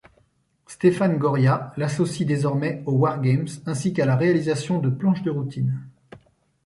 Stéphane 0.65 1.19
Goria 1.19 1.73
l'associe 1.77 2.27
désormais 2.27 2.81
aux 2.87 2.93
wargames 2.93 3.45
ainsi 3.67 3.93
qu'à 3.93 4.07
la 4.07 4.15
réalisation 4.15 4.79
de 4.79 4.89
planches 4.89 5.21
de 5.21 5.29
routines. 5.29 5.79